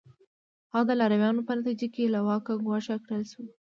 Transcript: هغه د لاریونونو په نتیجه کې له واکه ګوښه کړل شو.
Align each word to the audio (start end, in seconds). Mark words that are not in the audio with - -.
هغه 0.73 0.83
د 0.89 0.91
لاریونونو 0.99 1.41
په 1.47 1.53
نتیجه 1.59 1.87
کې 1.93 2.11
له 2.13 2.19
واکه 2.27 2.53
ګوښه 2.65 2.95
کړل 3.05 3.23
شو. 3.31 3.43